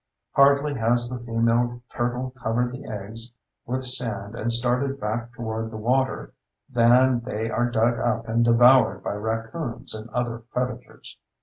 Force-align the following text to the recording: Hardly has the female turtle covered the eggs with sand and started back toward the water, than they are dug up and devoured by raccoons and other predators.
Hardly 0.31 0.73
has 0.79 1.07
the 1.09 1.19
female 1.19 1.83
turtle 1.95 2.31
covered 2.31 2.71
the 2.71 2.85
eggs 2.89 3.33
with 3.67 3.85
sand 3.85 4.33
and 4.33 4.51
started 4.51 4.99
back 4.99 5.31
toward 5.35 5.69
the 5.69 5.77
water, 5.77 6.33
than 6.67 7.19
they 7.19 7.51
are 7.51 7.69
dug 7.69 7.99
up 7.99 8.27
and 8.27 8.43
devoured 8.43 9.03
by 9.03 9.13
raccoons 9.13 9.93
and 9.93 10.09
other 10.09 10.39
predators. 10.39 11.19